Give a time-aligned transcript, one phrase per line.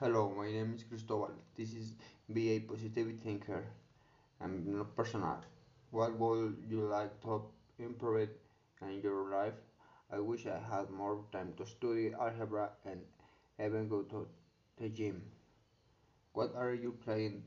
[0.00, 1.32] Hello, my name is Cristobal.
[1.54, 1.92] This is
[2.32, 3.66] Be a Positive Thinker.
[4.40, 5.44] I'm not personal.
[5.90, 7.42] What would you like to
[7.78, 8.30] improve
[8.80, 9.60] in your life?
[10.10, 13.02] I wish I had more time to study algebra and
[13.62, 14.26] even go to
[14.78, 15.20] the gym.
[16.32, 17.42] What are you planning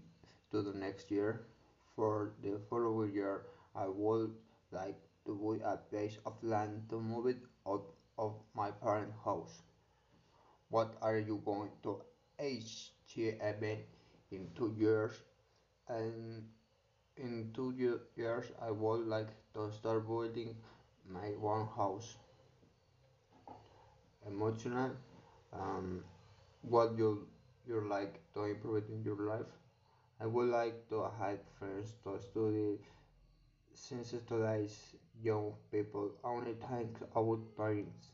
[0.52, 1.48] to do next year?
[1.96, 4.36] For the following year, I would
[4.72, 7.90] like to buy a piece of land to move it out
[8.20, 9.64] of my parents' house.
[10.70, 12.02] What are you going to
[12.40, 13.40] achieve
[14.32, 15.22] in two years?
[15.88, 16.46] And
[17.18, 17.72] in two
[18.16, 20.56] years, I would like to start building
[21.06, 22.18] my own house.
[24.26, 24.92] Emotional,
[25.54, 26.04] um,
[26.62, 27.28] what you
[27.68, 29.52] you like to improve in your life?
[30.20, 32.80] I would like to have friends to study
[33.74, 38.12] since today's young people only think about parents.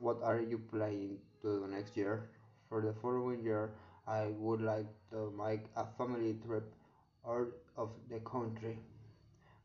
[0.00, 2.30] What are you planning to do next year?
[2.68, 3.72] For the following year,
[4.06, 6.72] I would like to make a family trip
[7.26, 8.78] out of the country.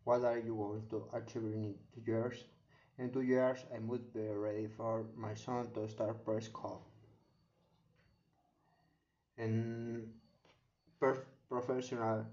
[0.04, 2.46] What are you going to achieve in two years?
[2.98, 6.80] In two years, I must be ready for my son to start preschool.
[9.38, 10.10] And
[11.50, 12.26] professional,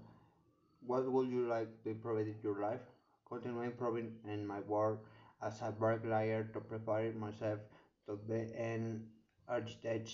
[0.85, 2.81] what would you like to improve in your life?
[3.29, 4.99] Continue improving in my work
[5.41, 7.59] as a bricklayer to prepare myself
[8.07, 9.07] to be an
[9.47, 10.11] architect.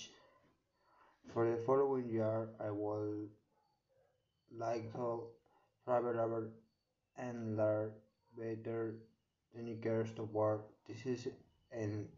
[1.32, 3.28] For the following year, I would
[4.56, 5.28] like to
[5.84, 6.50] travel over
[7.16, 7.92] and learn
[8.36, 8.94] better
[9.54, 10.62] techniques to work.
[10.86, 11.28] This is
[11.72, 12.08] in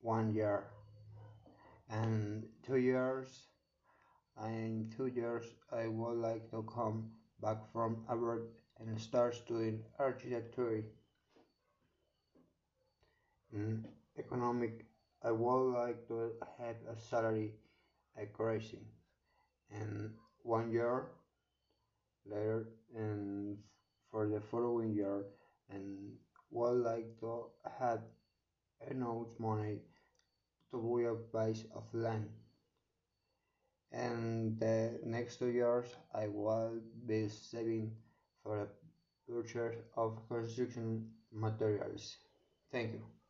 [0.00, 0.64] one year.
[1.90, 3.48] And two years,
[4.44, 7.10] in two years, I would like to come
[7.42, 8.42] back from abroad
[8.78, 10.84] and start doing architecture.
[13.52, 13.84] In
[14.18, 14.86] economic,
[15.22, 17.52] I would like to have a salary
[18.16, 18.86] increasing.
[19.70, 21.06] And one year
[22.24, 23.58] later, and
[24.10, 25.24] for the following year,
[25.70, 26.16] and
[26.50, 27.46] would like to
[27.78, 28.00] have
[28.90, 29.78] enough money
[30.70, 32.28] to buy a piece of land.
[33.92, 37.96] And the next two years, I will be saving
[38.42, 38.68] for
[39.26, 42.16] the purchase of construction materials.
[42.70, 43.25] Thank you.